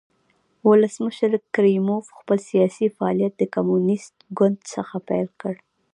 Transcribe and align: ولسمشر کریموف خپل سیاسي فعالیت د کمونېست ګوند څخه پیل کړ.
ولسمشر 0.69 1.31
کریموف 1.55 2.05
خپل 2.17 2.37
سیاسي 2.49 2.87
فعالیت 2.97 3.33
د 3.37 3.43
کمونېست 3.55 4.13
ګوند 4.37 4.57
څخه 4.73 4.95
پیل 5.07 5.27
کړ. 5.41 5.53